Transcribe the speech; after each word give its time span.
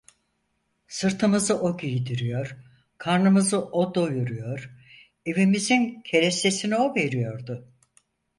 Sırtımızı 0.87 1.59
o 1.59 1.77
giydiriyor, 1.77 2.57
karnımızı 2.97 3.61
o 3.61 3.95
doyuruyor, 3.95 4.75
evimizin 5.25 6.01
kerestesini 6.01 6.75
o 6.75 6.95
veriyordu. 6.95 7.67